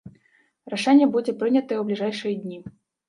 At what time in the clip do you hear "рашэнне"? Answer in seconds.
0.73-1.05